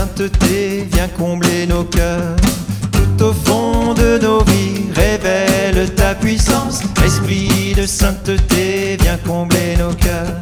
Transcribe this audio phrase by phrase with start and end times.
[0.00, 2.36] sainteté, viens combler nos cœurs.
[2.90, 6.80] Tout au fond de nos vies, révèle ta puissance.
[7.04, 10.38] Esprit de sainteté, viens combler nos cœurs.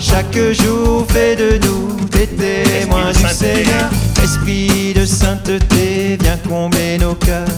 [0.00, 3.90] Chaque jour, fais de nous des témoins du Seigneur.
[4.24, 7.55] Esprit de sainteté, viens combler nos cœurs.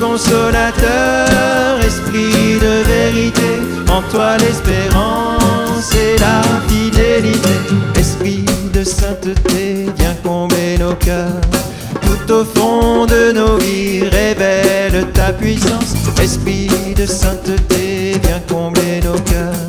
[0.00, 3.50] Consolateur, esprit de vérité.
[3.88, 7.50] En toi l'espérance et la fidélité.
[7.96, 11.40] Esprit de sainteté, viens combler nos cœurs.
[12.00, 15.94] Tout au fond de nos vies, révèle ta puissance.
[16.20, 19.66] Esprit de sainteté, viens combler nos cœurs.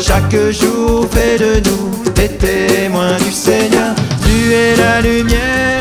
[0.00, 3.94] Chaque jour, fais de nous des témoins du Seigneur.
[4.24, 5.77] Tu es la lumière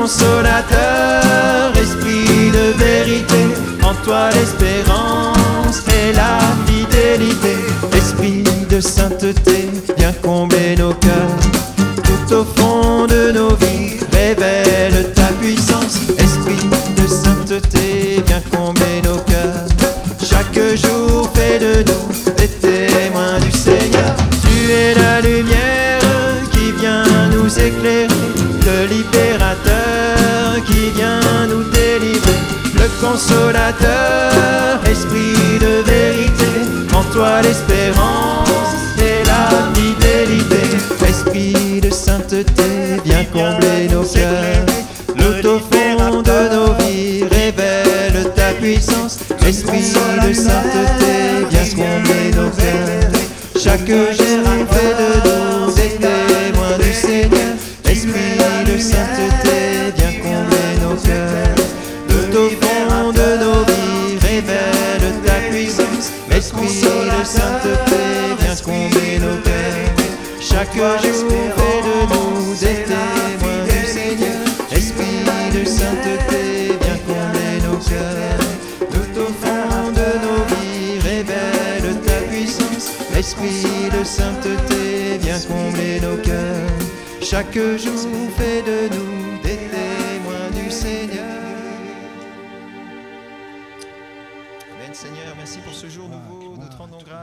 [0.00, 3.42] consolateur, esprit de vérité.
[3.82, 7.56] En toi l'espérance et la fidélité.
[7.94, 11.49] Esprit de sainteté, viens combler nos cœurs.
[43.10, 44.66] Viens combler nos cœurs.
[45.16, 49.18] Tout au fond de nos vies, révèle ta puissance.
[49.46, 51.14] Esprit de sainteté,
[51.50, 53.10] viens combler nos cœurs.
[53.62, 57.54] Chaque jour, fais de nous des témoins du Seigneur.
[57.84, 61.66] Esprit de sainteté, viens combler nos cœurs.
[62.08, 66.12] Tout au fond de nos vies, révèle ta puissance.
[66.30, 68.02] Esprit de sainteté,
[68.38, 69.79] viens combler nos cœurs.
[70.50, 74.40] Chaque jour, fais de nous des témoins du Seigneur.
[74.72, 75.24] Esprit
[75.54, 78.90] de sainteté, viens combler nos cœurs.
[78.90, 82.90] Tout au fond de nos vies, révèle ta puissance.
[83.16, 83.64] Esprit
[83.96, 86.70] de sainteté, viens combler nos cœurs.
[87.22, 89.19] Chaque jour, fais de nous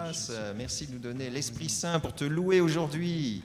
[0.07, 0.31] grâce.
[0.55, 3.43] Merci de nous donner l'Esprit Saint pour te louer aujourd'hui.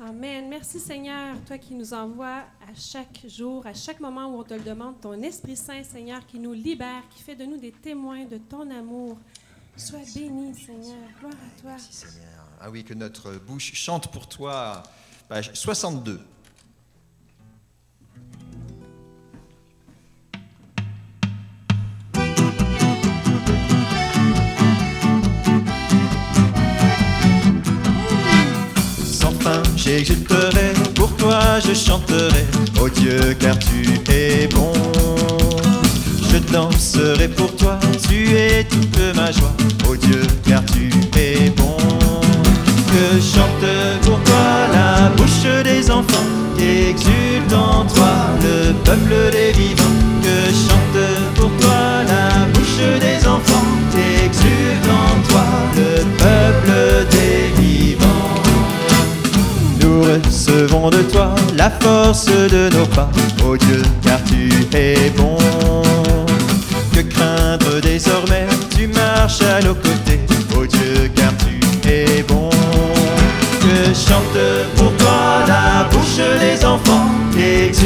[0.00, 0.48] Amen.
[0.48, 4.54] Merci Seigneur, toi qui nous envoies à chaque jour, à chaque moment où on te
[4.54, 8.24] le demande, ton Esprit Saint, Seigneur, qui nous libère, qui fait de nous des témoins
[8.24, 9.18] de ton amour.
[9.76, 10.98] Sois béni, Seigneur.
[11.20, 11.70] Gloire à toi.
[11.70, 12.44] Merci Seigneur.
[12.60, 14.82] Ah oui, que notre bouche chante pour toi.
[15.28, 16.20] Page 62.
[29.90, 32.44] J'exulterai, pour toi je chanterai,
[32.80, 34.72] oh Dieu, car tu es bon.
[36.30, 37.78] Je danserai pour toi,
[38.08, 39.52] tu es toute ma joie,
[39.88, 41.76] oh Dieu, car tu es bon.
[42.92, 43.70] Que chante
[44.02, 48.12] pour toi la bouche des enfants, qu'exulte en toi
[48.42, 49.98] le peuple des vivants.
[50.22, 50.89] Que chante
[60.50, 63.10] recevons de toi la force de nos pas,
[63.44, 65.38] ô Dieu, car tu es bon.
[66.92, 68.46] Que craindre désormais,
[68.76, 70.20] tu marches à nos côtés,
[70.56, 72.50] ô Dieu, car tu es bon.
[73.60, 74.40] Que chante
[74.76, 77.79] pour toi la bouche des enfants, exulte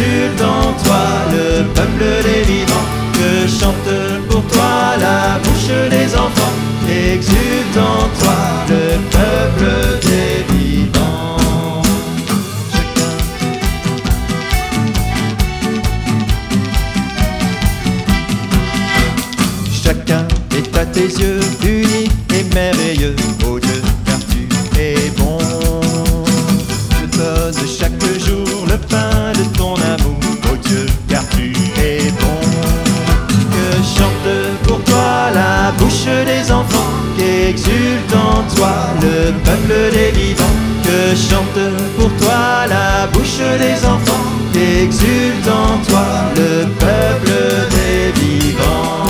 [37.74, 40.44] qu'exulte en toi le peuple des vivants.
[40.82, 41.60] Que chante
[41.96, 44.24] pour toi la bouche des enfants,
[44.54, 46.06] exulte en toi
[46.36, 47.32] le peuple
[47.70, 49.06] des vivants.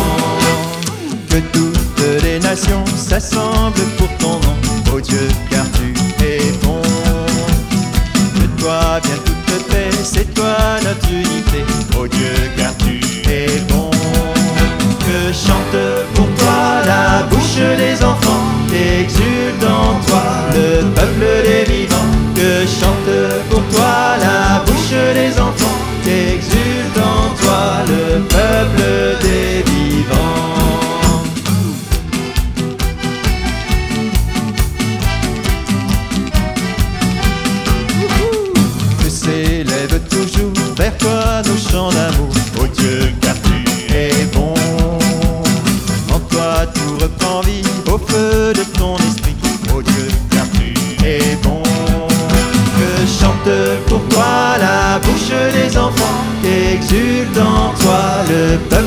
[1.29, 3.94] Que toutes les nations s'assemblent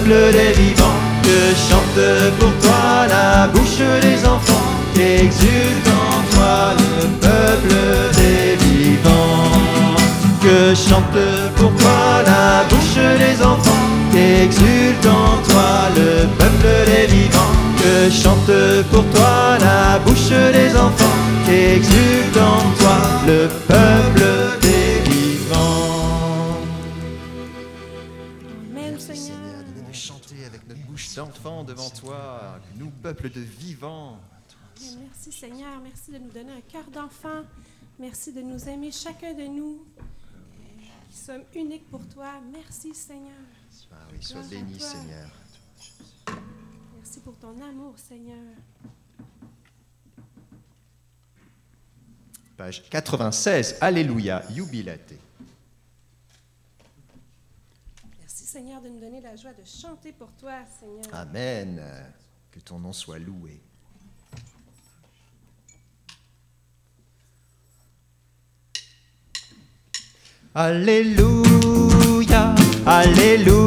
[0.08, 1.00] des vivants.
[1.24, 4.66] Que chante pour toi la bouche des enfants.
[4.96, 7.76] Exulte en toi le peuple
[8.18, 9.48] des vivants
[10.48, 11.20] que chante
[11.56, 18.54] pour toi la bouche des enfants, qu'exulte en toi le peuple des vivants, que chante
[18.92, 24.24] pour toi la bouche des enfants, qu'exulte en toi le peuple
[24.62, 26.08] des vivants.
[29.94, 34.20] Chanter avec notre bouche d'enfant devant toi, nous peuple de vivants.
[35.02, 35.80] Merci Seigneur.
[35.82, 37.44] Merci de nous donner un cœur d'enfant.
[38.00, 39.84] Merci de nous aimer chacun de nous
[41.10, 42.34] qui sommes uniques pour toi.
[42.52, 43.32] Merci Seigneur.
[43.92, 44.80] Ah oui, sois béni.
[44.80, 45.30] Seigneur.
[46.96, 48.38] Merci pour ton amour Seigneur.
[52.56, 55.14] Page 96, Alléluia, Jubilate.
[58.20, 61.06] Merci Seigneur de nous donner la joie de chanter pour toi Seigneur.
[61.14, 61.80] Amen.
[62.50, 63.62] Que ton nom soit loué.
[70.56, 72.56] Alléluia,
[72.88, 73.67] Alléluia,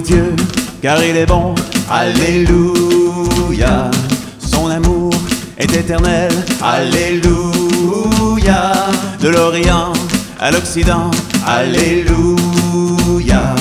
[0.00, 0.34] Dieu,
[0.82, 1.54] car il est bon.
[1.90, 3.90] Alléluia,
[4.38, 5.12] Son amour
[5.56, 6.30] est éternel.
[6.62, 8.72] Alléluia,
[9.20, 9.92] De l'Orient
[10.40, 11.10] à l'Occident.
[11.46, 13.54] Alléluia,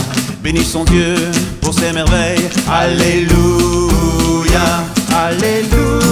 [0.44, 1.16] Bénissons Dieu
[1.62, 2.50] pour ses merveilles.
[2.70, 3.28] Alléluia,
[5.16, 6.07] Alléluia,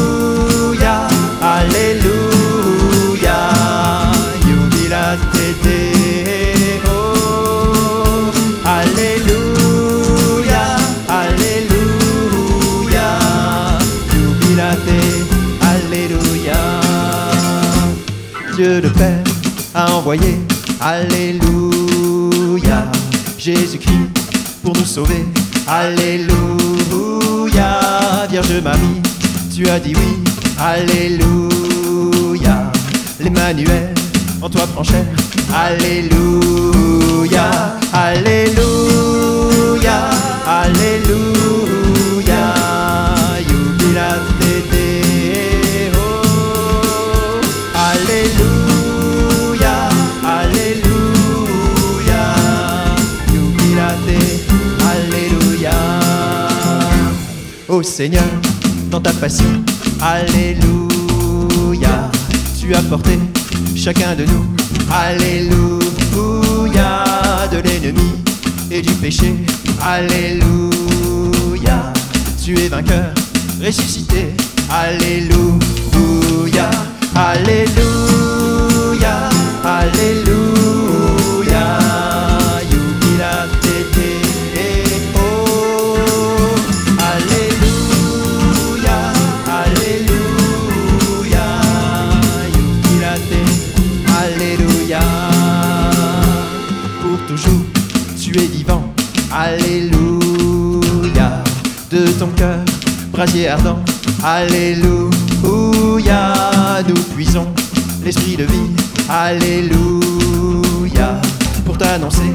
[19.76, 20.40] a envoyé,
[20.80, 21.30] Alléluia,
[23.38, 24.10] Jésus-Christ
[24.64, 25.26] pour nous sauver,
[25.68, 26.32] Alléluia,
[28.30, 29.02] Vierge Marie,
[29.54, 30.24] tu as dit oui,
[30.58, 31.92] Alléluia,
[33.20, 33.94] l'Emmanuel
[34.42, 35.06] en toi prend chair,
[35.54, 36.16] Alléluia,
[37.94, 38.50] Alléluia,
[40.48, 41.85] Alléluia,
[57.76, 58.24] Ô Seigneur,
[58.90, 59.62] dans ta passion,
[60.02, 62.10] Alléluia,
[62.58, 63.20] tu as porté
[63.76, 64.46] chacun de nous,
[64.90, 65.74] Alléluia,
[67.52, 68.14] de l'ennemi
[68.72, 69.36] et du péché,
[69.82, 71.92] Alléluia,
[72.42, 73.14] tu es vainqueur,
[73.62, 74.34] ressuscité,
[74.70, 76.70] Alléluia,
[77.14, 78.25] Alléluia,
[103.36, 103.80] brasier ardent,
[104.24, 105.14] Alléluia.
[106.88, 107.48] Nous puisons
[108.04, 108.72] l'esprit de vie,
[109.10, 110.02] Alléluia.
[111.66, 112.34] Pour t'annoncer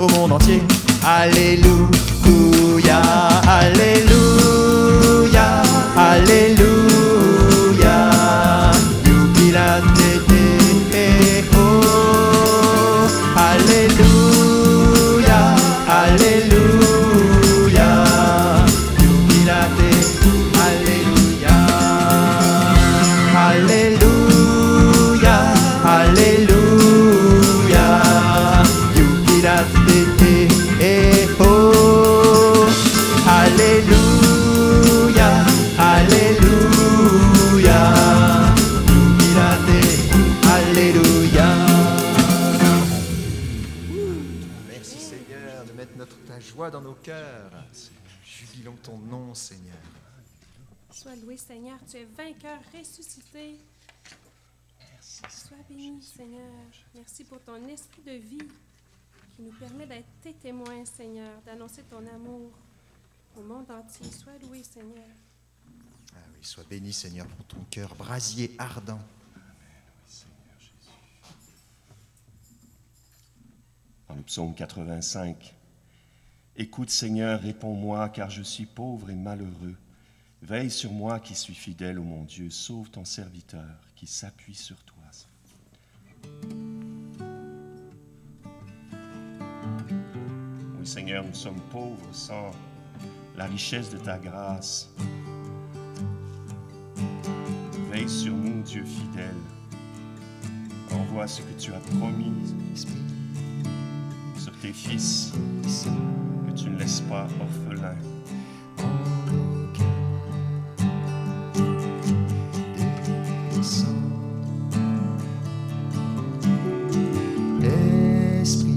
[0.00, 0.62] au monde entier,
[1.04, 3.00] Alléluia,
[3.46, 4.09] Alléluia,
[46.40, 47.52] joie dans nos cœurs.
[48.24, 49.76] Jubilons ton nom, Seigneur.
[50.90, 51.78] Sois loué, Seigneur.
[51.88, 53.58] Tu es vainqueur ressuscité.
[55.28, 56.64] Sois béni, Seigneur.
[56.94, 58.48] Merci pour ton esprit de vie
[59.36, 62.50] qui nous permet d'être tes témoins, Seigneur, d'annoncer ton amour
[63.36, 64.10] au monde entier.
[64.10, 65.04] Sois loué, Seigneur.
[66.14, 69.00] Ah oui, sois béni, Seigneur, pour ton cœur brasier ardent.
[74.08, 75.54] Dans le psaume 85,
[76.56, 79.76] Écoute, Seigneur, réponds-moi, car je suis pauvre et malheureux.
[80.42, 82.50] Veille sur moi qui suis fidèle, ô mon Dieu.
[82.50, 84.96] Sauve ton serviteur qui s'appuie sur toi.
[90.78, 92.50] Oui, Seigneur, nous sommes pauvres sans
[93.36, 94.90] la richesse de ta grâce.
[97.90, 99.36] Veille sur nous, Dieu fidèle.
[100.92, 102.54] Envoie ce que tu as promis
[104.36, 105.32] sur tes fils,
[106.62, 107.96] tu ne laisses pas orphelins.
[118.42, 118.72] Esprit,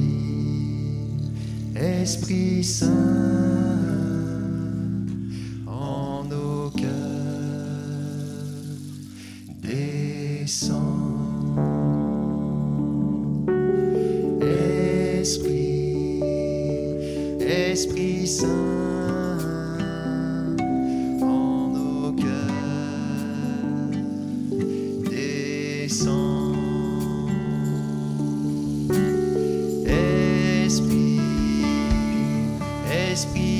[1.75, 3.02] Esprit Saint,
[33.13, 33.52] Esprit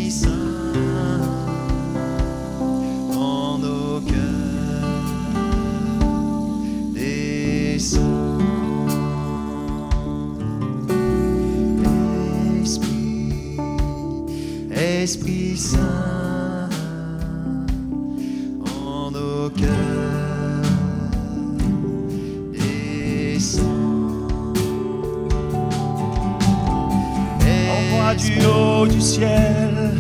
[28.18, 29.92] Du haut du ciel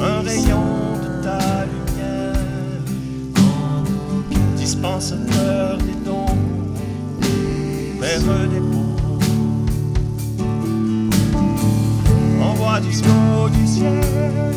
[0.00, 2.34] un rayon de ta lumière,
[4.56, 6.26] dispensateur des dons,
[8.00, 9.18] Père des pauvres.
[12.40, 14.54] Envoie du haut du ciel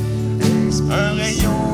[0.92, 1.69] un rayon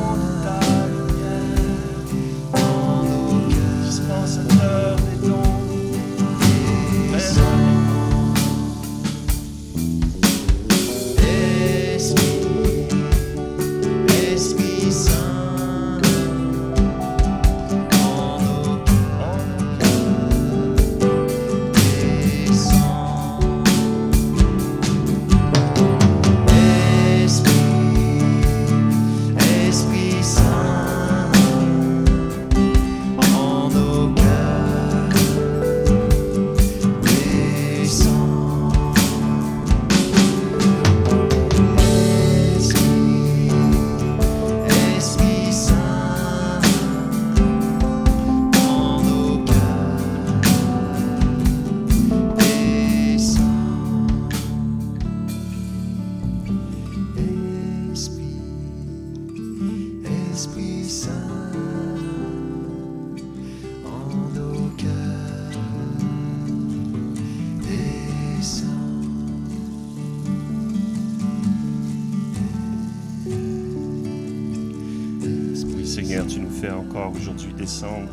[77.66, 78.12] descendre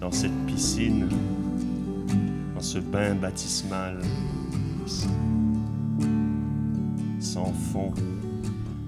[0.00, 1.08] dans cette piscine,
[2.56, 4.00] dans ce bain baptismal
[7.20, 7.92] sans fond,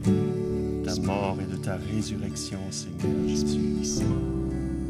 [0.05, 4.03] de ta mort et de ta résurrection, Seigneur Jésus.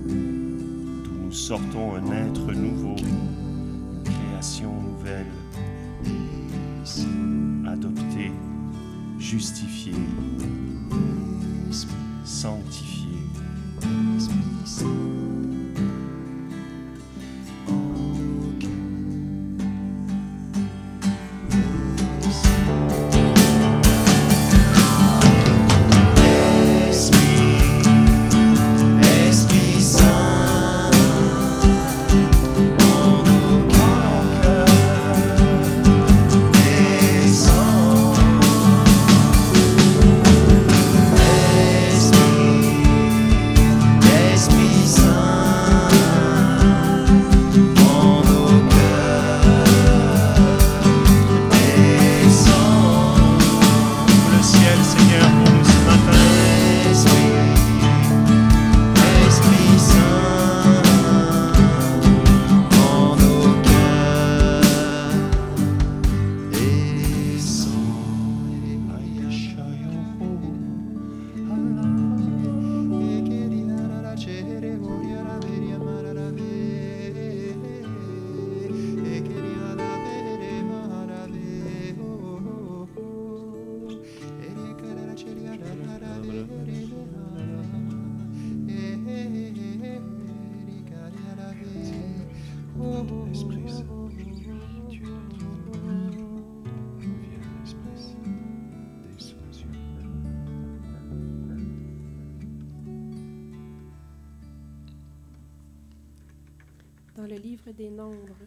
[0.08, 5.26] D'où nous sortons un être nouveau, une création nouvelle,
[7.66, 8.32] adoptée,
[9.18, 9.92] justifiée,
[12.24, 12.95] sanctifiée.
[14.66, 15.15] Esprit
[54.86, 55.35] blessing you.
[107.16, 108.46] dans le livre des Nombres.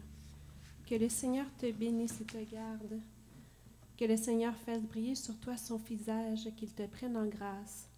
[0.86, 3.00] Que le Seigneur te bénisse et te garde.
[3.96, 7.88] Que le Seigneur fasse briller sur toi son visage, qu'il te prenne en grâce.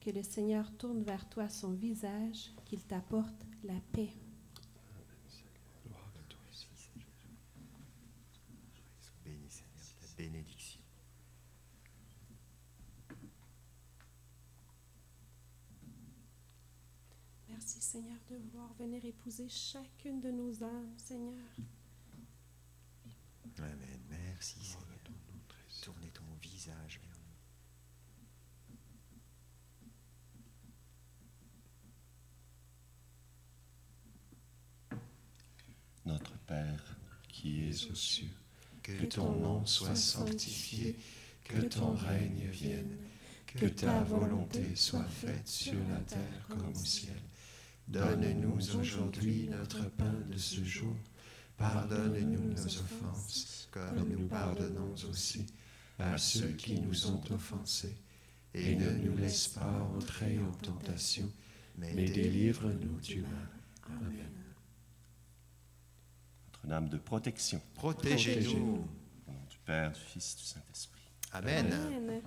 [0.00, 4.12] Que le Seigneur tourne vers toi son visage, qu'il t'apporte la paix.
[17.66, 21.34] Merci Seigneur de vouloir venir épouser chacune de nos âmes, Seigneur.
[23.58, 24.00] Amen.
[24.08, 24.86] Merci Seigneur.
[25.82, 27.18] Tournez ton visage vers
[34.92, 36.12] nous.
[36.12, 36.96] Notre Père
[37.28, 38.30] qui es aux cieux,
[38.84, 40.96] Que ton nom soit sanctifié,
[41.42, 42.96] que ton règne vienne,
[43.44, 47.20] que ta volonté soit faite sur la terre comme au ciel.
[47.88, 50.96] Donne-nous aujourd'hui notre pain de ce jour.
[51.56, 55.46] Pardonne-nous nos offenses, comme nous pardonnons aussi
[55.98, 57.96] à ceux qui nous ont offensés.
[58.54, 61.30] Et ne nous laisse pas entrer en tentation,
[61.76, 63.48] mais délivre-nous du mal.
[63.88, 64.30] Amen.
[66.52, 68.86] Notre-Dame de protection, Protégez-nous.
[69.28, 71.02] au nom du Père, du Fils, du Saint-Esprit.
[71.32, 71.72] Amen.
[71.72, 72.22] Amen.